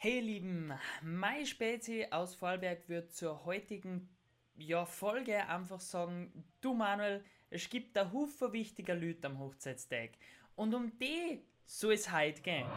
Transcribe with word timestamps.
Hey 0.00 0.18
ihr 0.18 0.22
Lieben, 0.22 0.72
meine 1.02 1.44
Spezi 1.44 2.06
aus 2.12 2.36
Vorarlberg 2.36 2.88
wird 2.88 3.12
zur 3.12 3.44
heutigen 3.44 4.08
ja, 4.54 4.84
Folge 4.86 5.44
einfach 5.48 5.80
sagen, 5.80 6.44
du 6.60 6.72
Manuel, 6.72 7.24
es 7.50 7.68
gibt 7.68 7.96
da 7.96 8.12
Haufen 8.12 8.52
wichtiger 8.52 8.94
Leute 8.94 9.26
am 9.26 9.40
Hochzeitstag 9.40 10.10
und 10.54 10.72
um 10.72 10.96
die 11.00 11.40
soll 11.64 11.94
es 11.94 12.12
heute 12.12 12.40
gehen. 12.42 12.68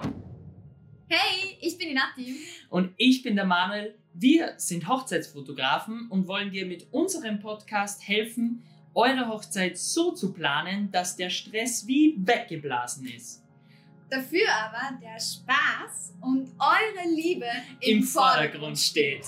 Hey, 1.09 1.59
ich 1.61 1.77
bin 1.77 1.89
die 1.89 1.93
Nati. 1.93 2.37
Und 2.71 2.91
ich 2.97 3.21
bin 3.21 3.35
der 3.35 3.45
Manuel. 3.45 3.99
Wir 4.15 4.55
sind 4.57 4.87
Hochzeitsfotografen 4.87 6.09
und 6.09 6.27
wollen 6.27 6.49
dir 6.49 6.65
mit 6.65 6.91
unserem 6.91 7.39
Podcast 7.39 8.07
helfen, 8.07 8.63
eure 8.95 9.27
Hochzeit 9.27 9.77
so 9.77 10.11
zu 10.11 10.33
planen, 10.33 10.89
dass 10.89 11.17
der 11.17 11.29
Stress 11.29 11.85
wie 11.85 12.15
weggeblasen 12.17 13.05
ist. 13.05 13.43
Dafür 14.11 14.53
aber 14.53 14.99
der 15.01 15.17
Spaß 15.17 16.15
und 16.19 16.51
eure 16.59 17.07
Liebe 17.15 17.45
im, 17.79 17.99
im 17.99 18.03
Vordergrund 18.03 18.77
steht. 18.77 19.25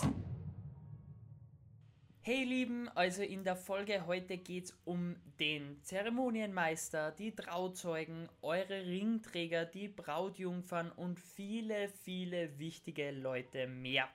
Hey 2.19 2.43
Lieben, 2.43 2.89
also 2.89 3.21
in 3.21 3.45
der 3.45 3.55
Folge 3.55 4.05
heute 4.05 4.37
geht 4.37 4.65
es 4.65 4.77
um 4.83 5.15
den 5.39 5.81
Zeremonienmeister, 5.83 7.11
die 7.11 7.33
Trauzeugen, 7.33 8.27
eure 8.41 8.85
Ringträger, 8.85 9.63
die 9.63 9.87
Brautjungfern 9.87 10.91
und 10.91 11.17
viele, 11.17 11.87
viele 11.87 12.59
wichtige 12.59 13.11
Leute 13.11 13.67
mehr. 13.67 14.09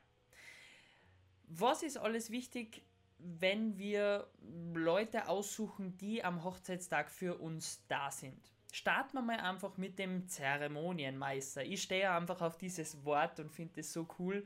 Was 1.45 1.83
ist 1.83 1.97
alles 1.97 2.31
wichtig, 2.31 2.85
wenn 3.17 3.79
wir 3.79 4.29
Leute 4.75 5.29
aussuchen, 5.31 5.97
die 5.97 6.23
am 6.23 6.45
Hochzeitstag 6.45 7.11
für 7.11 7.39
uns 7.39 7.87
da 7.89 8.11
sind? 8.11 8.53
Starten 8.73 9.17
wir 9.17 9.23
mal 9.23 9.41
einfach 9.41 9.77
mit 9.77 9.99
dem 9.99 10.29
Zeremonienmeister. 10.29 11.65
Ich 11.65 11.83
stehe 11.83 12.11
einfach 12.11 12.41
auf 12.41 12.59
dieses 12.59 13.05
Wort 13.05 13.41
und 13.41 13.51
finde 13.51 13.81
es 13.81 13.93
so 13.93 14.07
cool. 14.19 14.45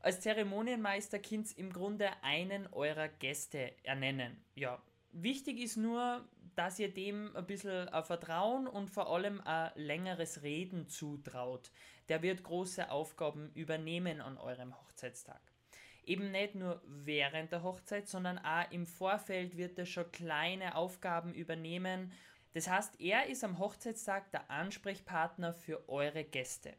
Als 0.00 0.20
Zeremonienmeister 0.20 1.18
könnt 1.18 1.50
ihr 1.50 1.58
im 1.58 1.72
Grunde 1.72 2.10
einen 2.22 2.66
eurer 2.72 3.08
Gäste 3.08 3.72
ernennen. 3.82 4.44
Ja, 4.54 4.80
wichtig 5.12 5.58
ist 5.58 5.76
nur, 5.76 6.28
dass 6.54 6.78
ihr 6.78 6.92
dem 6.92 7.34
ein 7.36 7.46
bisschen 7.46 7.88
ein 7.88 8.04
Vertrauen 8.04 8.66
und 8.66 8.90
vor 8.90 9.12
allem 9.12 9.40
ein 9.40 9.70
längeres 9.74 10.42
Reden 10.42 10.88
zutraut. 10.88 11.70
Der 12.08 12.22
wird 12.22 12.42
große 12.42 12.90
Aufgaben 12.90 13.50
übernehmen 13.54 14.20
an 14.20 14.38
eurem 14.38 14.78
Hochzeitstag. 14.80 15.40
Eben 16.04 16.30
nicht 16.30 16.54
nur 16.54 16.80
während 16.86 17.52
der 17.52 17.62
Hochzeit, 17.62 18.08
sondern 18.08 18.38
auch 18.38 18.70
im 18.70 18.86
Vorfeld 18.86 19.56
wird 19.56 19.78
er 19.78 19.84
schon 19.84 20.10
kleine 20.10 20.74
Aufgaben 20.74 21.34
übernehmen 21.34 22.12
das 22.54 22.68
heißt, 22.68 23.00
er 23.00 23.26
ist 23.26 23.44
am 23.44 23.58
Hochzeitstag 23.58 24.30
der 24.30 24.50
Ansprechpartner 24.50 25.52
für 25.52 25.88
eure 25.88 26.24
Gäste. 26.24 26.74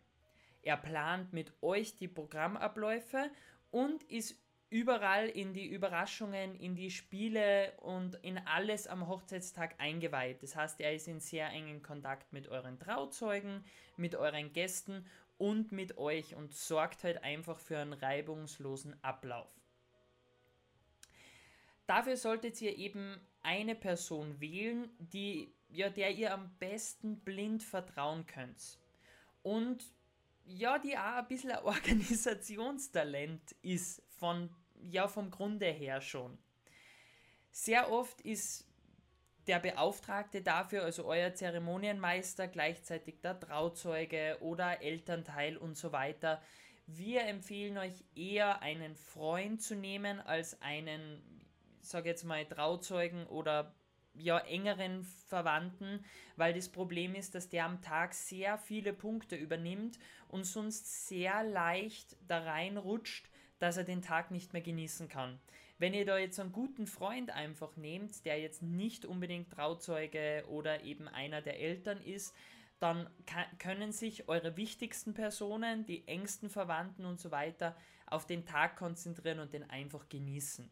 Er 0.62 0.78
plant 0.78 1.34
mit 1.34 1.54
euch 1.62 1.96
die 1.96 2.08
Programmabläufe 2.08 3.30
und 3.72 4.04
ist 4.04 4.36
überall 4.70 5.28
in 5.28 5.54
die 5.54 5.68
Überraschungen, 5.68 6.56
in 6.56 6.76
die 6.76 6.92
Spiele 6.92 7.74
und 7.78 8.16
in 8.22 8.38
alles 8.40 8.88
am 8.88 9.08
Hochzeitstag 9.08 9.76
eingeweiht. 9.80 10.44
Das 10.44 10.56
heißt, 10.56 10.80
er 10.82 10.94
ist 10.94 11.08
in 11.08 11.20
sehr 11.20 11.50
engen 11.50 11.82
Kontakt 11.82 12.32
mit 12.34 12.48
euren 12.50 12.80
Trauzeugen, 12.80 13.64
mit 13.98 14.16
euren 14.16 14.54
Gästen 14.54 15.06
und 15.38 15.72
mit 15.72 15.98
euch 15.98 16.36
und 16.36 16.54
sorgt 16.54 17.04
halt 17.04 17.24
einfach 17.24 17.60
für 17.60 17.80
einen 17.80 17.94
reibungslosen 17.94 19.02
Ablauf. 19.04 19.50
Dafür 21.88 22.18
solltet 22.18 22.62
ihr 22.62 22.78
eben 22.78 23.20
eine 23.42 23.74
Person 23.74 24.40
wählen, 24.40 24.92
die 25.00 25.52
ja, 25.70 25.90
der 25.90 26.12
ihr 26.12 26.34
am 26.34 26.50
besten 26.60 27.20
blind 27.20 27.64
vertrauen 27.64 28.26
könnt. 28.26 28.80
Und 29.44 29.84
ja, 30.46 30.80
die 30.80 30.98
auch 30.98 31.18
ein 31.18 31.28
bisschen 31.28 31.52
ein 31.52 31.64
Organisationstalent 31.64 33.56
ist, 33.62 34.02
von, 34.10 34.50
ja, 34.90 35.08
vom 35.08 35.32
Grunde 35.32 35.68
her 35.68 36.02
schon. 36.02 36.38
Sehr 37.52 37.92
oft 37.92 38.22
ist 38.22 38.66
der 39.48 39.60
Beauftragte 39.60 40.42
dafür, 40.42 40.84
also 40.84 41.06
euer 41.06 41.34
Zeremonienmeister, 41.34 42.48
gleichzeitig 42.48 43.22
der 43.22 43.40
Trauzeuge 43.40 44.38
oder 44.42 44.82
Elternteil 44.82 45.58
und 45.58 45.76
so 45.76 45.92
weiter. 45.92 46.42
Wir 46.86 47.26
empfehlen 47.26 47.78
euch 47.78 48.04
eher 48.16 48.62
einen 48.62 48.96
Freund 48.96 49.62
zu 49.62 49.76
nehmen 49.76 50.20
als 50.20 50.62
einen, 50.62 51.22
sag 51.82 52.06
jetzt 52.06 52.26
mal, 52.26 52.46
Trauzeugen 52.46 53.26
oder 53.28 53.74
ja, 54.20 54.40
engeren 54.40 55.04
Verwandten, 55.28 56.04
weil 56.36 56.54
das 56.54 56.70
Problem 56.70 57.16
ist, 57.16 57.36
dass 57.36 57.50
der 57.50 57.66
am 57.66 57.82
Tag 57.82 58.14
sehr 58.14 58.58
viele 58.58 58.94
Punkte 58.94 59.36
übernimmt 59.36 60.00
und 60.28 60.46
sonst 60.46 61.08
sehr 61.08 61.44
leicht 61.44 62.16
da 62.28 62.40
reinrutscht, 62.40 63.30
dass 63.60 63.78
er 63.78 63.84
den 63.84 64.02
Tag 64.02 64.32
nicht 64.32 64.54
mehr 64.54 64.62
genießen 64.62 65.10
kann. 65.10 65.40
Wenn 65.78 65.94
ihr 65.94 66.06
da 66.06 66.18
jetzt 66.18 66.40
einen 66.40 66.52
guten 66.52 66.88
Freund 66.88 67.32
einfach 67.32 67.78
nehmt, 67.78 68.26
der 68.26 68.40
jetzt 68.40 68.62
nicht 68.62 69.06
unbedingt 69.06 69.52
Trauzeuge 69.52 70.44
oder 70.50 70.84
eben 70.84 71.08
einer 71.08 71.42
der 71.42 71.60
Eltern 71.60 72.02
ist, 72.02 72.36
dann 72.80 73.10
können 73.60 73.92
sich 73.92 74.28
eure 74.30 74.56
wichtigsten 74.58 75.14
Personen, 75.14 75.86
die 75.86 76.08
engsten 76.08 76.50
Verwandten 76.50 77.06
und 77.06 77.20
so 77.20 77.32
weiter 77.32 77.76
auf 78.08 78.26
den 78.26 78.46
Tag 78.46 78.78
konzentrieren 78.78 79.40
und 79.40 79.54
den 79.54 79.70
einfach 79.70 80.08
genießen. 80.10 80.70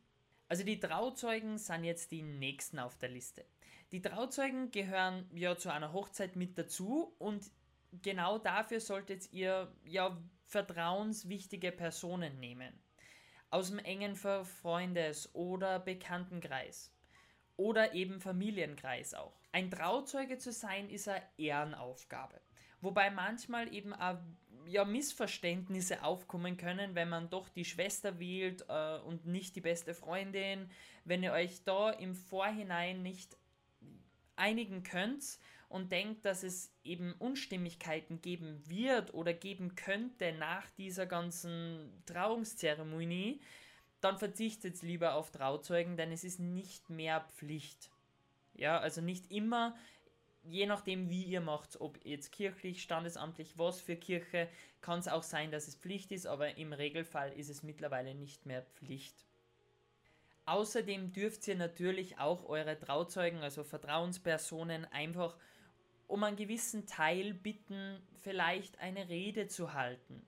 Also 0.47 0.63
die 0.63 0.79
Trauzeugen 0.79 1.57
sind 1.57 1.83
jetzt 1.83 2.11
die 2.11 2.23
nächsten 2.23 2.79
auf 2.79 2.97
der 2.97 3.09
Liste. 3.09 3.45
Die 3.91 4.01
Trauzeugen 4.01 4.71
gehören 4.71 5.29
ja 5.33 5.57
zu 5.57 5.71
einer 5.71 5.93
Hochzeit 5.93 6.35
mit 6.35 6.57
dazu 6.57 7.15
und 7.19 7.49
genau 8.01 8.37
dafür 8.37 8.79
solltet 8.79 9.31
ihr 9.31 9.73
ja 9.85 10.17
vertrauenswichtige 10.45 11.71
Personen 11.71 12.39
nehmen. 12.39 12.73
Aus 13.49 13.69
dem 13.69 13.79
engen 13.79 14.15
Freundes- 14.15 15.33
oder 15.33 15.79
Bekanntenkreis. 15.79 16.93
Oder 17.55 17.93
eben 17.93 18.19
Familienkreis 18.21 19.13
auch. 19.13 19.39
Ein 19.51 19.71
Trauzeuge 19.71 20.37
zu 20.37 20.51
sein 20.51 20.89
ist 20.89 21.07
eine 21.07 21.23
Ehrenaufgabe. 21.37 22.39
Wobei 22.81 23.09
manchmal 23.09 23.73
eben 23.73 23.93
auch 23.93 24.19
ja, 24.67 24.85
Missverständnisse 24.85 26.03
aufkommen 26.03 26.57
können, 26.57 26.95
wenn 26.95 27.09
man 27.09 27.29
doch 27.29 27.49
die 27.49 27.65
Schwester 27.65 28.19
wählt 28.19 28.65
äh, 28.69 28.99
und 28.99 29.25
nicht 29.25 29.55
die 29.55 29.61
beste 29.61 29.93
Freundin. 29.93 30.69
Wenn 31.05 31.23
ihr 31.23 31.31
euch 31.31 31.63
da 31.63 31.91
im 31.91 32.15
Vorhinein 32.15 33.03
nicht 33.03 33.37
einigen 34.35 34.83
könnt 34.83 35.39
und 35.69 35.91
denkt, 35.91 36.25
dass 36.25 36.43
es 36.43 36.71
eben 36.83 37.13
Unstimmigkeiten 37.19 38.21
geben 38.21 38.61
wird 38.67 39.13
oder 39.13 39.33
geben 39.33 39.75
könnte 39.75 40.31
nach 40.33 40.69
dieser 40.77 41.05
ganzen 41.05 41.91
Trauungszeremonie, 42.05 43.41
dann 44.01 44.17
verzichtet 44.17 44.81
lieber 44.81 45.15
auf 45.15 45.31
Trauzeugen, 45.31 45.97
denn 45.97 46.11
es 46.11 46.23
ist 46.23 46.39
nicht 46.39 46.89
mehr 46.89 47.27
Pflicht. 47.35 47.89
Ja, 48.53 48.79
also 48.79 49.01
nicht 49.01 49.31
immer 49.31 49.75
je 50.49 50.65
nachdem, 50.65 51.09
wie 51.09 51.23
ihr 51.23 51.41
macht, 51.41 51.79
ob 51.79 52.03
jetzt 52.05 52.31
kirchlich, 52.31 52.81
standesamtlich, 52.81 53.57
was 53.57 53.81
für 53.81 53.95
Kirche, 53.95 54.47
kann 54.81 54.99
es 54.99 55.07
auch 55.07 55.23
sein, 55.23 55.51
dass 55.51 55.67
es 55.67 55.75
Pflicht 55.75 56.11
ist, 56.11 56.27
aber 56.27 56.57
im 56.57 56.73
Regelfall 56.73 57.33
ist 57.33 57.49
es 57.49 57.63
mittlerweile 57.63 58.15
nicht 58.15 58.45
mehr 58.45 58.63
Pflicht. 58.63 59.15
Außerdem 60.45 61.11
dürft 61.11 61.47
ihr 61.47 61.55
natürlich 61.55 62.19
auch 62.19 62.47
eure 62.47 62.79
Trauzeugen, 62.79 63.39
also 63.39 63.63
Vertrauenspersonen, 63.63 64.85
einfach 64.85 65.35
um 66.07 66.23
einen 66.23 66.37
gewissen 66.37 66.87
Teil 66.87 67.33
bitten, 67.33 68.01
vielleicht 68.23 68.79
eine 68.79 69.09
Rede 69.09 69.47
zu 69.47 69.73
halten. 69.73 70.25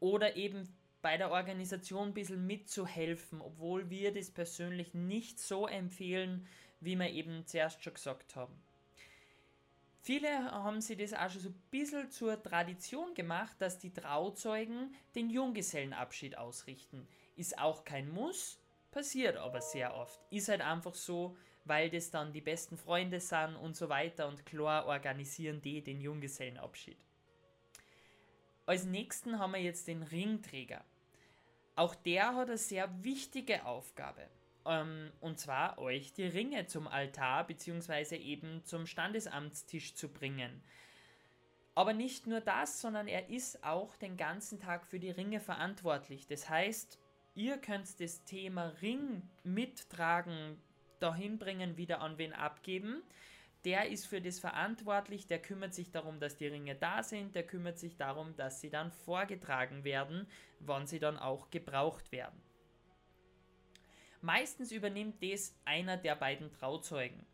Oder 0.00 0.36
eben 0.36 0.68
bei 1.00 1.16
der 1.16 1.30
Organisation 1.30 2.08
ein 2.08 2.14
bisschen 2.14 2.44
mitzuhelfen, 2.44 3.40
obwohl 3.40 3.88
wir 3.88 4.12
das 4.12 4.32
persönlich 4.32 4.94
nicht 4.94 5.38
so 5.38 5.68
empfehlen, 5.68 6.48
wie 6.80 6.96
wir 6.96 7.10
eben 7.10 7.46
zuerst 7.46 7.84
schon 7.84 7.94
gesagt 7.94 8.34
haben. 8.34 8.60
Viele 10.06 10.52
haben 10.52 10.80
sich 10.80 10.98
das 10.98 11.12
auch 11.14 11.28
schon 11.28 11.40
so 11.40 11.48
ein 11.48 11.62
bisschen 11.68 12.08
zur 12.12 12.40
Tradition 12.40 13.12
gemacht, 13.14 13.56
dass 13.58 13.80
die 13.80 13.92
Trauzeugen 13.92 14.94
den 15.16 15.30
Junggesellenabschied 15.30 16.38
ausrichten. 16.38 17.08
Ist 17.34 17.58
auch 17.58 17.84
kein 17.84 18.08
Muss, 18.12 18.60
passiert 18.92 19.36
aber 19.36 19.60
sehr 19.60 19.96
oft. 19.96 20.20
Ist 20.30 20.48
halt 20.48 20.60
einfach 20.60 20.94
so, 20.94 21.36
weil 21.64 21.90
das 21.90 22.12
dann 22.12 22.32
die 22.32 22.40
besten 22.40 22.76
Freunde 22.76 23.18
sind 23.18 23.56
und 23.56 23.74
so 23.74 23.88
weiter 23.88 24.28
und 24.28 24.46
klar 24.46 24.86
organisieren 24.86 25.60
die 25.60 25.82
den 25.82 26.00
Junggesellenabschied. 26.00 27.04
Als 28.64 28.84
nächsten 28.84 29.40
haben 29.40 29.54
wir 29.54 29.60
jetzt 29.60 29.88
den 29.88 30.04
Ringträger. 30.04 30.84
Auch 31.74 31.96
der 31.96 32.36
hat 32.36 32.46
eine 32.46 32.58
sehr 32.58 33.02
wichtige 33.02 33.66
Aufgabe. 33.66 34.28
Ähm, 34.66 35.12
und 35.20 35.38
zwar 35.38 35.78
euch 35.78 36.12
die 36.12 36.26
Ringe 36.26 36.66
zum 36.66 36.88
Altar 36.88 37.46
bzw. 37.46 38.16
eben 38.16 38.64
zum 38.64 38.86
Standesamtstisch 38.86 39.94
zu 39.94 40.08
bringen. 40.12 40.62
Aber 41.74 41.92
nicht 41.92 42.26
nur 42.26 42.40
das, 42.40 42.80
sondern 42.80 43.06
er 43.06 43.28
ist 43.28 43.62
auch 43.62 43.96
den 43.96 44.16
ganzen 44.16 44.58
Tag 44.58 44.86
für 44.86 44.98
die 44.98 45.10
Ringe 45.10 45.40
verantwortlich. 45.40 46.26
Das 46.26 46.48
heißt, 46.48 46.98
ihr 47.34 47.58
könnt 47.58 48.00
das 48.00 48.24
Thema 48.24 48.68
Ring 48.80 49.22
mittragen, 49.44 50.58
dahin 51.00 51.38
bringen, 51.38 51.76
wieder 51.76 52.00
an 52.00 52.16
wen 52.16 52.32
abgeben. 52.32 53.02
der 53.66 53.88
ist 53.90 54.06
für 54.06 54.20
das 54.20 54.38
verantwortlich, 54.38 55.26
der 55.26 55.42
kümmert 55.42 55.74
sich 55.74 55.90
darum, 55.90 56.20
dass 56.20 56.36
die 56.36 56.46
Ringe 56.46 56.76
da 56.76 57.02
sind, 57.02 57.34
der 57.34 57.44
kümmert 57.44 57.78
sich 57.78 57.96
darum, 57.96 58.36
dass 58.36 58.60
sie 58.60 58.70
dann 58.70 58.92
vorgetragen 58.92 59.82
werden, 59.82 60.28
wann 60.60 60.86
sie 60.86 61.00
dann 61.00 61.18
auch 61.18 61.50
gebraucht 61.50 62.12
werden. 62.12 62.40
Meistens 64.26 64.72
übernimmt 64.72 65.22
das 65.22 65.54
einer 65.64 65.96
der 65.96 66.16
beiden 66.16 66.52
Trauzeugen, 66.52 67.24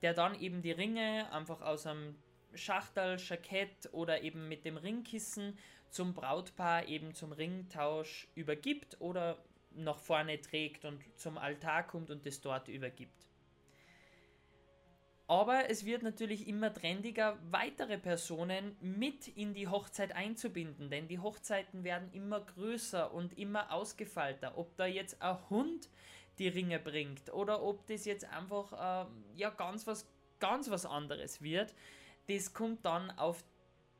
der 0.00 0.14
dann 0.14 0.34
eben 0.40 0.62
die 0.62 0.72
Ringe 0.72 1.30
einfach 1.30 1.60
aus 1.60 1.86
einem 1.86 2.14
Schachtel, 2.54 3.18
Jackett 3.18 3.92
oder 3.92 4.22
eben 4.22 4.48
mit 4.48 4.64
dem 4.64 4.78
Ringkissen 4.78 5.58
zum 5.90 6.14
Brautpaar 6.14 6.88
eben 6.88 7.12
zum 7.12 7.32
Ringtausch 7.32 8.28
übergibt 8.34 8.98
oder 8.98 9.36
nach 9.72 9.98
vorne 9.98 10.40
trägt 10.40 10.86
und 10.86 11.02
zum 11.18 11.36
Altar 11.36 11.86
kommt 11.86 12.10
und 12.10 12.24
das 12.24 12.40
dort 12.40 12.68
übergibt. 12.68 13.28
Aber 15.26 15.68
es 15.68 15.84
wird 15.84 16.02
natürlich 16.02 16.48
immer 16.48 16.72
trendiger, 16.72 17.36
weitere 17.50 17.98
Personen 17.98 18.74
mit 18.80 19.28
in 19.28 19.52
die 19.52 19.68
Hochzeit 19.68 20.12
einzubinden, 20.12 20.88
denn 20.88 21.08
die 21.08 21.18
Hochzeiten 21.18 21.84
werden 21.84 22.10
immer 22.14 22.40
größer 22.40 23.12
und 23.12 23.36
immer 23.36 23.70
ausgefeilter. 23.70 24.56
Ob 24.56 24.74
da 24.78 24.86
jetzt 24.86 25.20
ein 25.20 25.36
Hund 25.50 25.90
die 26.38 26.48
Ringe 26.48 26.78
bringt 26.78 27.32
oder 27.32 27.62
ob 27.62 27.86
das 27.86 28.04
jetzt 28.04 28.24
einfach 28.24 29.06
äh, 29.06 29.06
ja 29.34 29.50
ganz 29.50 29.86
was 29.86 30.06
ganz 30.40 30.70
was 30.70 30.86
anderes 30.86 31.42
wird, 31.42 31.74
das 32.28 32.52
kommt 32.52 32.84
dann 32.84 33.10
auf 33.12 33.42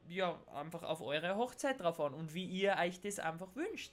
ja 0.08 0.40
einfach 0.54 0.82
auf 0.82 1.02
eure 1.02 1.36
Hochzeit 1.36 1.80
drauf 1.80 2.00
an 2.00 2.14
und 2.14 2.34
wie 2.34 2.46
ihr 2.46 2.76
euch 2.78 3.00
das 3.00 3.18
einfach 3.18 3.54
wünscht. 3.54 3.92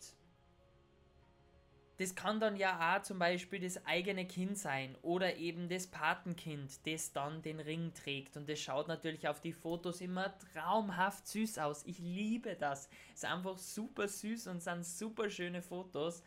Das 1.97 2.13
kann 2.13 2.41
dann 2.41 2.57
ja 2.57 2.97
auch 2.97 3.03
zum 3.03 3.19
Beispiel 3.19 3.61
das 3.61 3.85
eigene 3.85 4.25
Kind 4.25 4.57
sein 4.57 4.97
oder 5.01 5.37
eben 5.37 5.69
das 5.69 5.87
Patenkind, 5.87 6.85
das 6.85 7.13
dann 7.13 7.41
den 7.41 7.61
Ring 7.61 7.93
trägt. 7.93 8.35
Und 8.35 8.49
das 8.49 8.59
schaut 8.59 8.89
natürlich 8.89 9.29
auf 9.29 9.39
die 9.39 9.53
Fotos 9.53 10.01
immer 10.01 10.37
traumhaft 10.37 11.25
süß 11.25 11.57
aus. 11.59 11.85
Ich 11.85 11.99
liebe 11.99 12.55
das. 12.55 12.89
Es 13.13 13.23
ist 13.23 13.25
einfach 13.25 13.57
super 13.57 14.09
süß 14.09 14.47
und 14.47 14.61
sind 14.61 14.85
super 14.85 15.29
schöne 15.29 15.61
Fotos, 15.61 16.21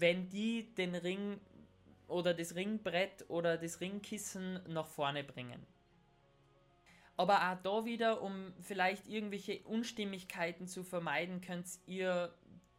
wenn 0.00 0.28
die 0.28 0.74
den 0.74 0.94
Ring 0.94 1.40
oder 2.06 2.34
das 2.34 2.54
Ringbrett 2.54 3.24
oder 3.28 3.58
das 3.58 3.80
Ringkissen 3.80 4.60
nach 4.68 4.86
vorne 4.86 5.24
bringen. 5.24 5.66
Aber 7.16 7.50
auch 7.50 7.56
da 7.62 7.84
wieder, 7.84 8.22
um 8.22 8.52
vielleicht 8.60 9.08
irgendwelche 9.08 9.60
Unstimmigkeiten 9.64 10.68
zu 10.68 10.84
vermeiden, 10.84 11.40
könnt 11.40 11.66
ihr 11.86 12.32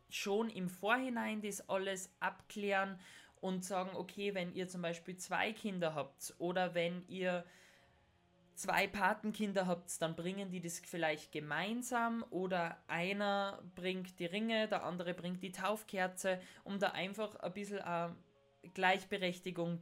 schon 0.10 0.50
im 0.50 0.70
Vorhinein 0.70 1.42
das 1.42 1.68
alles 1.70 2.12
abklären 2.20 3.00
und 3.42 3.64
sagen, 3.64 3.92
okay, 3.96 4.34
wenn 4.34 4.54
ihr 4.54 4.68
zum 4.68 4.82
Beispiel 4.82 5.18
zwei 5.18 5.52
Kinder 5.54 5.94
habt 5.94 6.34
oder 6.40 6.74
wenn 6.74 7.08
ihr 7.08 7.46
zwei 8.60 8.88
Patenkinder 8.88 9.68
habt, 9.68 10.02
dann 10.02 10.16
bringen 10.16 10.52
die 10.52 10.60
das 10.60 10.80
vielleicht 10.80 11.32
gemeinsam 11.32 12.26
oder 12.30 12.78
einer 12.88 13.64
bringt 13.76 14.20
die 14.20 14.26
Ringe, 14.26 14.68
der 14.68 14.84
andere 14.84 15.14
bringt 15.14 15.42
die 15.42 15.54
Taufkerze, 15.54 16.42
um 16.66 16.78
da 16.78 16.90
einfach 16.90 17.36
ein 17.38 17.54
bisschen 17.54 17.80
eine 17.80 18.16
Gleichberechtigung 18.74 19.80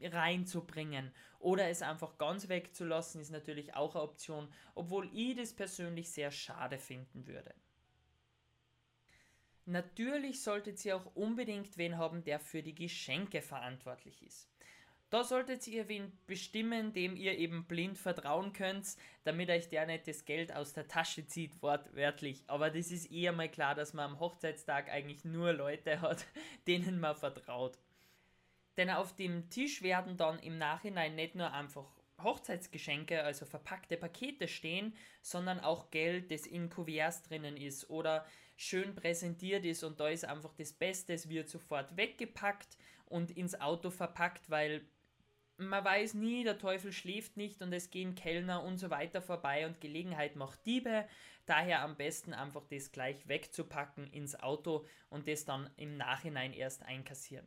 reinzubringen. 0.00 1.12
Oder 1.40 1.68
es 1.68 1.82
einfach 1.82 2.18
ganz 2.18 2.48
wegzulassen, 2.48 3.20
ist 3.20 3.32
natürlich 3.32 3.74
auch 3.74 3.94
eine 3.94 4.04
Option, 4.04 4.48
obwohl 4.74 5.10
ich 5.12 5.36
das 5.36 5.52
persönlich 5.52 6.08
sehr 6.10 6.30
schade 6.30 6.78
finden 6.78 7.26
würde. 7.26 7.52
Natürlich 9.66 10.42
solltet 10.42 10.84
ihr 10.84 10.96
auch 10.96 11.16
unbedingt 11.16 11.76
wen 11.76 11.98
haben, 11.98 12.22
der 12.22 12.38
für 12.38 12.62
die 12.62 12.74
Geschenke 12.74 13.42
verantwortlich 13.42 14.22
ist. 14.22 14.48
Da 15.10 15.24
solltet 15.24 15.66
ihr 15.66 15.88
wen 15.88 16.12
bestimmen, 16.28 16.92
dem 16.92 17.16
ihr 17.16 17.36
eben 17.36 17.64
blind 17.64 17.98
vertrauen 17.98 18.52
könnt, 18.52 18.96
damit 19.24 19.50
euch 19.50 19.68
der 19.68 19.84
nicht 19.84 20.06
das 20.06 20.24
Geld 20.24 20.54
aus 20.54 20.72
der 20.72 20.86
Tasche 20.86 21.26
zieht, 21.26 21.60
wortwörtlich. 21.62 22.44
Aber 22.46 22.70
das 22.70 22.92
ist 22.92 23.10
eher 23.10 23.32
mal 23.32 23.48
klar, 23.48 23.74
dass 23.74 23.92
man 23.92 24.12
am 24.12 24.20
Hochzeitstag 24.20 24.88
eigentlich 24.88 25.24
nur 25.24 25.52
Leute 25.52 26.00
hat, 26.00 26.24
denen 26.68 27.00
man 27.00 27.16
vertraut. 27.16 27.76
Denn 28.76 28.88
auf 28.88 29.16
dem 29.16 29.50
Tisch 29.50 29.82
werden 29.82 30.16
dann 30.16 30.38
im 30.38 30.58
Nachhinein 30.58 31.16
nicht 31.16 31.34
nur 31.34 31.52
einfach 31.52 31.90
Hochzeitsgeschenke, 32.22 33.24
also 33.24 33.46
verpackte 33.46 33.96
Pakete 33.96 34.46
stehen, 34.46 34.94
sondern 35.22 35.58
auch 35.58 35.90
Geld, 35.90 36.30
das 36.30 36.46
in 36.46 36.70
Kuverts 36.70 37.24
drinnen 37.24 37.56
ist 37.56 37.90
oder 37.90 38.24
schön 38.56 38.94
präsentiert 38.94 39.64
ist 39.64 39.82
und 39.82 39.98
da 39.98 40.08
ist 40.08 40.24
einfach 40.24 40.54
das 40.54 40.72
Beste, 40.72 41.14
es 41.14 41.28
wird 41.28 41.48
sofort 41.48 41.96
weggepackt 41.96 42.76
und 43.06 43.30
ins 43.30 43.60
Auto 43.60 43.90
verpackt, 43.90 44.50
weil 44.50 44.86
man 45.60 45.84
weiß 45.84 46.14
nie, 46.14 46.42
der 46.42 46.58
Teufel 46.58 46.92
schläft 46.92 47.36
nicht 47.36 47.62
und 47.62 47.72
es 47.72 47.90
gehen 47.90 48.14
Kellner 48.14 48.62
und 48.62 48.78
so 48.78 48.90
weiter 48.90 49.20
vorbei 49.20 49.66
und 49.66 49.80
Gelegenheit 49.80 50.36
macht 50.36 50.64
Diebe. 50.66 51.06
Daher 51.46 51.82
am 51.82 51.96
besten 51.96 52.32
einfach 52.32 52.64
das 52.66 52.92
gleich 52.92 53.28
wegzupacken 53.28 54.06
ins 54.08 54.38
Auto 54.38 54.86
und 55.10 55.28
das 55.28 55.44
dann 55.44 55.68
im 55.76 55.96
Nachhinein 55.96 56.52
erst 56.52 56.82
einkassieren. 56.82 57.46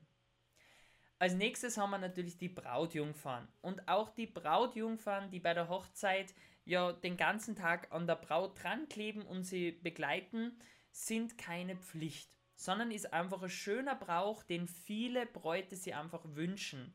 Als 1.19 1.35
nächstes 1.35 1.77
haben 1.77 1.91
wir 1.91 1.99
natürlich 1.99 2.37
die 2.37 2.49
Brautjungfern. 2.49 3.47
Und 3.61 3.87
auch 3.87 4.09
die 4.09 4.27
Brautjungfern, 4.27 5.31
die 5.31 5.39
bei 5.39 5.53
der 5.53 5.69
Hochzeit 5.69 6.33
ja 6.65 6.91
den 6.91 7.17
ganzen 7.17 7.55
Tag 7.55 7.91
an 7.91 8.07
der 8.07 8.15
Braut 8.15 8.61
dran 8.61 8.89
kleben 8.89 9.21
und 9.21 9.43
sie 9.43 9.71
begleiten, 9.71 10.59
sind 10.91 11.37
keine 11.37 11.75
Pflicht, 11.77 12.37
sondern 12.55 12.91
ist 12.91 13.13
einfach 13.13 13.41
ein 13.41 13.49
schöner 13.49 13.95
Brauch, 13.95 14.43
den 14.43 14.67
viele 14.67 15.25
Bräute 15.25 15.75
sich 15.75 15.95
einfach 15.95 16.21
wünschen. 16.25 16.93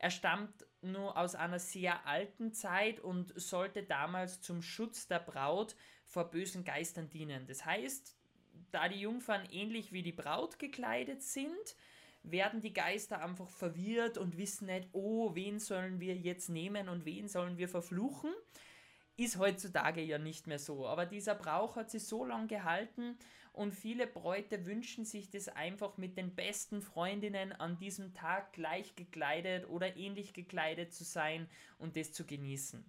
Er 0.00 0.10
stammt 0.10 0.66
nur 0.80 1.18
aus 1.18 1.34
einer 1.34 1.58
sehr 1.58 2.06
alten 2.06 2.54
Zeit 2.54 3.00
und 3.00 3.38
sollte 3.38 3.82
damals 3.82 4.40
zum 4.40 4.62
Schutz 4.62 5.06
der 5.06 5.18
Braut 5.18 5.76
vor 6.06 6.30
bösen 6.30 6.64
Geistern 6.64 7.10
dienen. 7.10 7.46
Das 7.46 7.66
heißt, 7.66 8.16
da 8.70 8.88
die 8.88 9.00
Jungfern 9.00 9.46
ähnlich 9.52 9.92
wie 9.92 10.02
die 10.02 10.12
Braut 10.12 10.58
gekleidet 10.58 11.22
sind, 11.22 11.76
werden 12.22 12.62
die 12.62 12.72
Geister 12.72 13.22
einfach 13.22 13.50
verwirrt 13.50 14.16
und 14.16 14.38
wissen 14.38 14.68
nicht, 14.68 14.88
oh, 14.92 15.34
wen 15.34 15.58
sollen 15.58 16.00
wir 16.00 16.16
jetzt 16.16 16.48
nehmen 16.48 16.88
und 16.88 17.04
wen 17.04 17.28
sollen 17.28 17.58
wir 17.58 17.68
verfluchen. 17.68 18.32
Ist 19.18 19.36
heutzutage 19.36 20.00
ja 20.00 20.16
nicht 20.16 20.46
mehr 20.46 20.58
so. 20.58 20.86
Aber 20.86 21.04
dieser 21.04 21.34
Brauch 21.34 21.76
hat 21.76 21.90
sich 21.90 22.06
so 22.06 22.24
lange 22.24 22.46
gehalten 22.46 23.18
und 23.52 23.74
viele 23.74 24.06
Bräute 24.06 24.64
wünschen 24.66 25.04
sich 25.04 25.30
das 25.30 25.48
einfach 25.48 25.96
mit 25.96 26.16
den 26.16 26.34
besten 26.34 26.82
Freundinnen 26.82 27.52
an 27.52 27.78
diesem 27.78 28.14
Tag 28.14 28.52
gleich 28.52 28.94
gekleidet 28.96 29.68
oder 29.68 29.96
ähnlich 29.96 30.32
gekleidet 30.32 30.94
zu 30.94 31.04
sein 31.04 31.48
und 31.78 31.96
das 31.96 32.12
zu 32.12 32.24
genießen. 32.24 32.84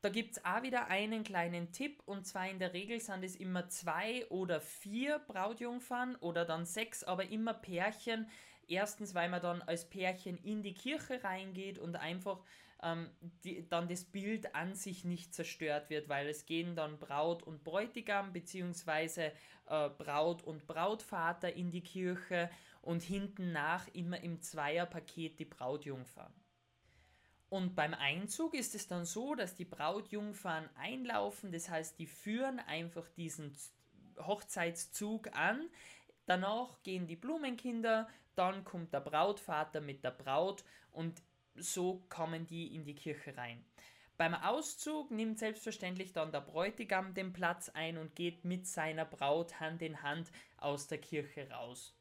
Da 0.00 0.10
gibt 0.10 0.32
es 0.32 0.44
auch 0.44 0.62
wieder 0.62 0.86
einen 0.86 1.24
kleinen 1.24 1.72
Tipp 1.72 2.02
und 2.06 2.24
zwar 2.24 2.48
in 2.48 2.60
der 2.60 2.72
Regel 2.72 3.00
sind 3.00 3.24
es 3.24 3.34
immer 3.34 3.68
zwei 3.68 4.26
oder 4.28 4.60
vier 4.60 5.18
Brautjungfern 5.18 6.14
oder 6.16 6.44
dann 6.44 6.66
sechs, 6.66 7.02
aber 7.02 7.28
immer 7.28 7.54
Pärchen. 7.54 8.28
Erstens, 8.68 9.14
weil 9.14 9.28
man 9.28 9.42
dann 9.42 9.62
als 9.62 9.88
Pärchen 9.88 10.36
in 10.44 10.62
die 10.62 10.74
Kirche 10.74 11.24
reingeht 11.24 11.78
und 11.78 11.96
einfach 11.96 12.44
ähm, 12.82 13.10
die, 13.44 13.68
dann 13.68 13.88
das 13.88 14.04
Bild 14.04 14.54
an 14.54 14.74
sich 14.74 15.04
nicht 15.04 15.34
zerstört 15.34 15.90
wird, 15.90 16.08
weil 16.08 16.28
es 16.28 16.46
gehen 16.46 16.76
dann 16.76 16.98
Braut 16.98 17.42
und 17.42 17.64
Bräutigam 17.64 18.32
beziehungsweise 18.32 19.32
äh, 19.66 19.88
Braut 19.90 20.42
und 20.42 20.66
Brautvater 20.66 21.52
in 21.52 21.70
die 21.70 21.82
Kirche 21.82 22.50
und 22.82 23.02
hinten 23.02 23.52
nach 23.52 23.88
immer 23.94 24.20
im 24.20 24.40
Zweierpaket 24.40 25.38
die 25.38 25.44
Brautjungfern. 25.44 26.32
Und 27.50 27.74
beim 27.74 27.94
Einzug 27.94 28.54
ist 28.54 28.74
es 28.74 28.88
dann 28.88 29.06
so, 29.06 29.34
dass 29.34 29.54
die 29.54 29.64
Brautjungfern 29.64 30.68
einlaufen, 30.76 31.50
das 31.50 31.70
heißt, 31.70 31.98
die 31.98 32.06
führen 32.06 32.58
einfach 32.60 33.08
diesen 33.16 33.56
Hochzeitszug 34.18 35.34
an. 35.34 35.68
Danach 36.26 36.82
gehen 36.82 37.06
die 37.06 37.16
Blumenkinder, 37.16 38.06
dann 38.34 38.64
kommt 38.64 38.92
der 38.92 39.00
Brautvater 39.00 39.80
mit 39.80 40.04
der 40.04 40.10
Braut 40.10 40.62
und 40.92 41.22
so 41.62 42.04
kommen 42.08 42.46
die 42.46 42.74
in 42.74 42.84
die 42.84 42.94
Kirche 42.94 43.36
rein. 43.36 43.64
Beim 44.16 44.34
Auszug 44.34 45.10
nimmt 45.10 45.38
selbstverständlich 45.38 46.12
dann 46.12 46.32
der 46.32 46.40
Bräutigam 46.40 47.14
den 47.14 47.32
Platz 47.32 47.68
ein 47.68 47.98
und 47.98 48.16
geht 48.16 48.44
mit 48.44 48.66
seiner 48.66 49.04
Braut 49.04 49.60
Hand 49.60 49.82
in 49.82 50.02
Hand 50.02 50.32
aus 50.56 50.88
der 50.88 50.98
Kirche 50.98 51.48
raus. 51.50 51.94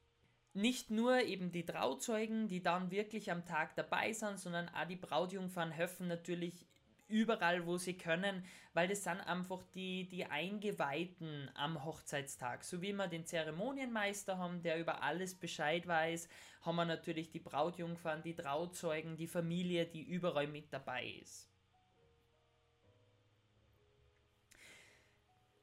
Nicht 0.54 0.90
nur 0.90 1.22
eben 1.22 1.52
die 1.52 1.66
Trauzeugen, 1.66 2.48
die 2.48 2.64
dann 2.64 2.90
wirklich 2.90 3.32
am 3.32 3.46
Tag 3.46 3.76
dabei 3.76 4.14
sind, 4.14 4.40
sondern 4.40 4.70
auch 4.70 4.88
die 4.88 4.96
Brautjungfern 4.96 5.70
helfen 5.72 6.08
natürlich 6.08 6.66
überall, 7.08 7.66
wo 7.66 7.78
sie 7.78 7.98
können, 7.98 8.46
weil 8.74 8.88
das 8.88 9.04
sind 9.04 9.20
einfach 9.22 9.64
die, 9.74 10.08
die 10.08 10.26
Eingeweihten 10.26 11.50
am 11.56 11.84
Hochzeitstag. 11.84 12.64
So 12.64 12.82
wie 12.82 12.94
wir 12.94 13.08
den 13.08 13.26
Zeremonienmeister 13.26 14.38
haben, 14.38 14.62
der 14.62 14.80
über 14.80 15.04
alles 15.04 15.36
Bescheid 15.36 15.88
weiß, 15.88 16.30
haben 16.62 16.76
wir 16.76 16.86
natürlich 16.86 17.30
die 17.30 17.40
Brautjungfern, 17.40 18.22
die 18.24 18.36
Trauzeugen, 18.36 19.16
die 19.16 19.28
Familie, 19.28 19.86
die 19.86 20.04
überall 20.04 20.48
mit 20.48 20.72
dabei 20.72 21.06
ist. 21.22 21.50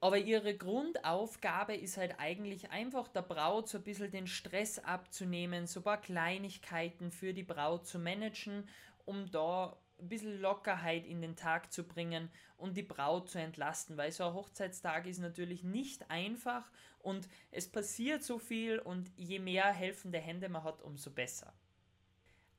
Aber 0.05 0.19
ihre 0.19 0.55
Grundaufgabe 0.55 1.75
ist 1.75 1.97
halt 1.97 2.21
eigentlich 2.21 2.71
einfach 2.71 3.09
der 3.09 3.23
Braut 3.23 3.71
so 3.71 3.79
ein 3.79 3.85
bisschen 3.85 4.11
den 4.11 4.27
Stress 4.27 4.79
abzunehmen, 4.79 5.67
so 5.67 5.81
ein 5.81 5.85
paar 5.85 6.01
Kleinigkeiten 6.01 7.11
für 7.11 7.33
die 7.33 7.43
Braut 7.43 7.87
zu 7.87 7.99
managen, 7.99 8.69
um 9.07 9.31
da 9.31 9.79
ein 9.99 10.09
bisschen 10.09 10.41
Lockerheit 10.41 11.07
in 11.07 11.21
den 11.21 11.37
Tag 11.37 11.73
zu 11.73 11.85
bringen 11.85 12.31
und 12.57 12.77
die 12.77 12.83
Braut 12.83 13.29
zu 13.31 13.39
entlasten, 13.39 13.97
weil 13.97 14.13
so 14.13 14.25
ein 14.25 14.35
Hochzeitstag 14.35 15.07
ist 15.07 15.19
natürlich 15.19 15.63
nicht 15.63 16.11
einfach 16.11 16.71
und 16.99 17.29
es 17.51 17.71
passiert 17.71 18.23
so 18.23 18.39
viel 18.39 18.79
und 18.79 19.11
je 19.17 19.39
mehr 19.39 19.73
helfende 19.73 20.19
Hände 20.19 20.49
man 20.49 20.65
hat, 20.65 20.83
umso 20.83 21.11
besser. 21.11 21.55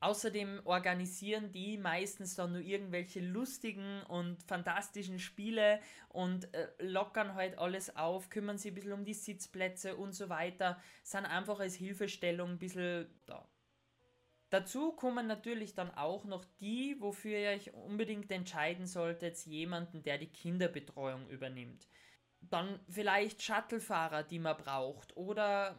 Außerdem 0.02 0.62
organisieren 0.66 1.52
die 1.52 1.78
meistens 1.78 2.36
dann 2.36 2.52
nur 2.52 2.62
irgendwelche 2.62 3.22
lustigen 3.22 4.04
und 4.04 4.44
fantastischen 4.44 5.20
Spiele 5.20 5.80
und 6.10 6.54
äh, 6.54 6.68
lockern 6.80 7.34
halt 7.34 7.58
alles 7.58 7.96
auf, 7.96 8.30
kümmern 8.30 8.58
sich 8.58 8.72
ein 8.72 8.76
bisschen 8.76 8.94
um 8.94 9.06
die 9.06 9.14
Sitzplätze 9.14 9.96
und 9.96 10.14
so 10.14 10.30
weiter, 10.30 10.80
sind 11.02 11.26
einfach 11.26 11.60
als 11.60 11.76
Hilfestellung 11.76 12.52
ein 12.52 12.60
bisschen 12.60 13.08
da. 13.26 13.48
Dazu 14.56 14.94
kommen 14.94 15.28
natürlich 15.28 15.74
dann 15.74 15.94
auch 15.96 16.24
noch 16.24 16.46
die, 16.62 16.96
wofür 17.02 17.38
ihr 17.38 17.50
euch 17.50 17.74
unbedingt 17.74 18.32
entscheiden 18.32 18.88
solltet, 18.88 19.38
jemanden, 19.46 20.02
der 20.02 20.18
die 20.18 20.32
Kinderbetreuung 20.32 21.28
übernimmt. 21.28 21.90
Dann 22.40 22.80
vielleicht 22.88 23.44
Shuttlefahrer, 23.44 24.24
die 24.24 24.40
man 24.40 24.56
braucht 24.56 25.18
oder 25.18 25.78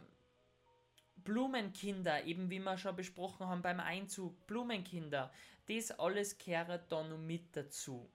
Blumenkinder, 1.17 2.25
eben 2.25 2.51
wie 2.51 2.59
wir 2.59 2.77
schon 2.77 2.97
besprochen 2.97 3.47
haben 3.47 3.63
beim 3.63 3.81
Einzug, 3.81 4.47
Blumenkinder. 4.47 5.33
Das 5.69 5.91
alles 5.91 6.37
kehrt 6.37 6.93
dann 6.93 7.09
noch 7.09 7.17
mit 7.17 7.57
dazu. 7.57 8.13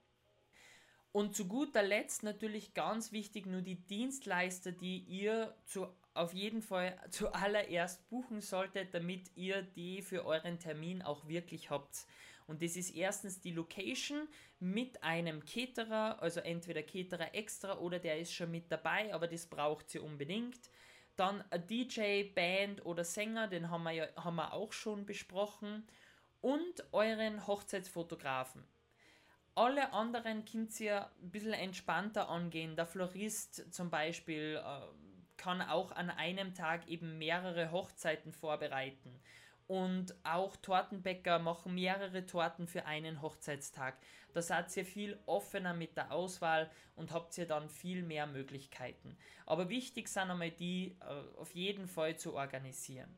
Und 1.12 1.36
zu 1.36 1.48
guter 1.48 1.82
Letzt 1.82 2.22
natürlich 2.22 2.76
ganz 2.76 3.12
wichtig 3.12 3.48
nur 3.48 3.64
die 3.64 3.84
Dienstleister, 3.88 4.74
die 4.74 5.00
ihr 5.00 5.56
zu 5.66 5.88
auf 6.14 6.34
jeden 6.34 6.62
Fall 6.62 6.98
zuallererst 7.10 8.10
buchen 8.10 8.42
solltet, 8.42 8.94
damit 8.94 9.36
ihr 9.36 9.62
die 9.62 10.02
für 10.02 10.26
euren 10.26 10.60
Termin 10.60 11.02
auch 11.02 11.28
wirklich 11.28 11.70
habt. 11.70 12.06
Und 12.48 12.62
das 12.62 12.76
ist 12.76 12.90
erstens 12.92 13.40
die 13.40 13.54
Location 13.54 14.28
mit 14.60 15.04
einem 15.04 15.46
Caterer, 15.46 16.22
also 16.22 16.42
entweder 16.42 16.84
Caterer 16.84 17.34
extra 17.34 17.78
oder 17.78 18.00
der 18.00 18.20
ist 18.20 18.34
schon 18.34 18.52
mit 18.52 18.72
dabei, 18.72 19.14
aber 19.14 19.28
das 19.28 19.46
braucht 19.46 19.96
ihr 19.96 20.04
unbedingt. 20.04 20.60
Dann 21.16 21.44
ein 21.50 21.66
DJ, 21.68 22.24
Band 22.24 22.86
oder 22.86 23.04
Sänger, 23.04 23.48
den 23.48 23.70
haben 23.70 23.84
wir, 23.84 23.92
ja, 23.92 24.08
haben 24.18 24.36
wir 24.36 24.54
auch 24.54 24.74
schon 24.74 25.06
besprochen. 25.06 25.88
Und 26.42 26.84
euren 26.92 27.46
Hochzeitsfotografen. 27.46 28.64
Alle 29.54 29.94
anderen 29.94 30.44
könnt 30.44 30.80
ihr 30.80 31.10
ein 31.22 31.30
bisschen 31.30 31.54
entspannter 31.54 32.30
angehen. 32.30 32.76
Der 32.76 32.88
Florist 32.88 33.74
zum 33.74 33.90
Beispiel, 33.90 34.60
äh, 34.64 35.11
kann 35.42 35.62
auch 35.62 35.92
an 35.92 36.12
einem 36.12 36.54
Tag 36.54 36.88
eben 36.88 37.18
mehrere 37.18 37.72
Hochzeiten 37.72 38.32
vorbereiten. 38.32 39.20
Und 39.66 40.14
auch 40.24 40.56
Tortenbäcker 40.58 41.40
machen 41.40 41.74
mehrere 41.74 42.26
Torten 42.28 42.68
für 42.68 42.86
einen 42.86 43.22
Hochzeitstag. 43.24 43.98
Da 44.34 44.42
seid 44.42 44.76
ihr 44.78 44.86
viel 44.86 45.18
offener 45.26 45.74
mit 45.74 45.98
der 45.98 46.12
Auswahl 46.12 46.70
und 46.96 47.12
habt 47.12 47.38
ihr 47.40 47.48
dann 47.48 47.70
viel 47.70 48.04
mehr 48.04 48.28
Möglichkeiten. 48.28 49.18
Aber 49.48 49.70
wichtig 49.70 50.10
sind 50.10 50.30
einmal 50.30 50.52
die 50.52 50.98
äh, 51.00 51.40
auf 51.40 51.56
jeden 51.56 51.88
Fall 51.88 52.18
zu 52.18 52.36
organisieren. 52.36 53.18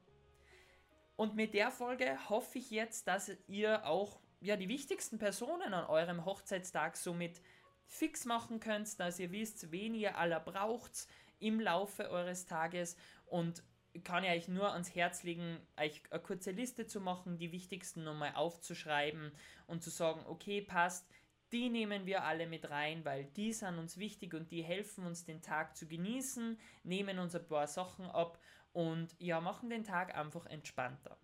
Und 1.17 1.35
mit 1.35 1.53
der 1.53 1.71
Folge 1.71 2.17
hoffe 2.29 2.57
ich 2.57 2.71
jetzt, 2.71 3.07
dass 3.07 3.31
ihr 3.47 3.85
auch 3.85 4.19
ja, 4.39 4.55
die 4.55 4.69
wichtigsten 4.69 5.17
Personen 5.17 5.73
an 5.73 5.85
eurem 5.87 6.23
Hochzeitstag 6.23 6.95
somit 6.95 7.41
fix 7.85 8.25
machen 8.25 8.59
könnt, 8.59 8.99
dass 8.99 9.19
ihr 9.19 9.31
wisst, 9.31 9.71
wen 9.71 9.93
ihr 9.93 10.17
aller 10.17 10.39
braucht, 10.39 11.07
im 11.43 11.59
Laufe 11.59 12.09
eures 12.09 12.45
Tages 12.45 12.95
und 13.25 13.63
kann 14.03 14.23
ich 14.23 14.31
euch 14.31 14.47
nur 14.47 14.71
ans 14.71 14.95
Herz 14.95 15.23
legen, 15.23 15.59
euch 15.77 16.01
eine 16.09 16.21
kurze 16.21 16.51
Liste 16.51 16.87
zu 16.87 16.99
machen, 16.99 17.37
die 17.37 17.51
wichtigsten 17.51 18.03
nochmal 18.03 18.33
aufzuschreiben 18.33 19.31
und 19.67 19.83
zu 19.83 19.91
sagen, 19.91 20.21
okay, 20.25 20.61
passt, 20.61 21.07
die 21.51 21.69
nehmen 21.69 22.07
wir 22.07 22.23
alle 22.23 22.47
mit 22.47 22.71
rein, 22.71 23.05
weil 23.05 23.25
die 23.25 23.53
sind 23.53 23.77
uns 23.77 23.97
wichtig 23.97 24.33
und 24.33 24.49
die 24.49 24.63
helfen 24.63 25.05
uns 25.05 25.25
den 25.25 25.41
Tag 25.43 25.77
zu 25.77 25.87
genießen, 25.87 26.59
nehmen 26.83 27.19
uns 27.19 27.35
ein 27.35 27.47
paar 27.47 27.67
Sachen 27.67 28.05
ab 28.05 28.39
und 28.71 29.15
ja, 29.19 29.39
machen 29.39 29.69
den 29.69 29.83
Tag 29.83 30.15
einfach 30.15 30.47
entspannter. 30.47 31.17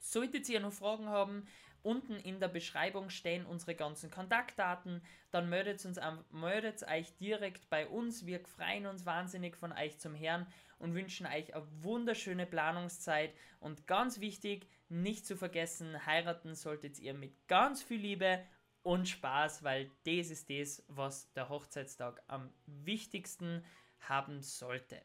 Solltet 0.00 0.46
ihr 0.50 0.60
noch 0.60 0.74
Fragen 0.74 1.08
haben, 1.08 1.46
Unten 1.84 2.16
in 2.16 2.40
der 2.40 2.48
Beschreibung 2.48 3.10
stehen 3.10 3.44
unsere 3.44 3.74
ganzen 3.74 4.10
Kontaktdaten. 4.10 5.02
Dann 5.30 5.50
meldet, 5.50 5.84
uns, 5.84 6.00
meldet 6.32 6.82
euch 6.88 7.14
direkt 7.18 7.68
bei 7.68 7.86
uns. 7.86 8.24
Wir 8.24 8.40
freuen 8.40 8.86
uns 8.86 9.04
wahnsinnig 9.04 9.54
von 9.54 9.70
euch 9.70 9.98
zum 9.98 10.14
Herrn 10.14 10.46
und 10.78 10.94
wünschen 10.94 11.26
euch 11.26 11.54
eine 11.54 11.66
wunderschöne 11.82 12.46
Planungszeit. 12.46 13.34
Und 13.60 13.86
ganz 13.86 14.18
wichtig, 14.18 14.66
nicht 14.88 15.26
zu 15.26 15.36
vergessen, 15.36 16.06
heiraten 16.06 16.54
solltet 16.54 16.98
ihr 16.98 17.12
mit 17.12 17.46
ganz 17.48 17.82
viel 17.82 18.00
Liebe 18.00 18.42
und 18.82 19.06
Spaß, 19.06 19.62
weil 19.62 19.90
das 20.04 20.30
ist 20.30 20.48
das, 20.48 20.82
was 20.88 21.30
der 21.34 21.50
Hochzeitstag 21.50 22.22
am 22.28 22.50
wichtigsten 22.64 23.62
haben 24.00 24.40
sollte. 24.40 25.02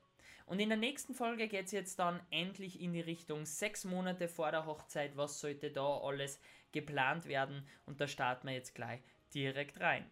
Und 0.50 0.60
in 0.60 0.70
der 0.70 0.80
nächsten 0.80 1.14
Folge 1.14 1.48
geht 1.48 1.68
es 1.68 1.72
jetzt 1.72 2.00
dann 2.00 2.20
endlich 2.32 2.82
in 2.82 2.94
die 2.94 3.02
Richtung 3.02 3.46
sechs 3.46 3.86
Monate 3.86 4.28
vor 4.28 4.50
der 4.50 4.66
Hochzeit. 4.66 5.16
Was 5.16 5.40
sollte 5.40 5.70
da 5.70 6.00
alles 6.00 6.40
geplant 6.72 7.26
werden? 7.26 7.68
Und 7.86 8.02
da 8.02 8.08
starten 8.08 8.48
wir 8.48 8.56
jetzt 8.56 8.76
gleich 8.76 9.02
direkt 9.34 9.80
rein. 9.80 10.10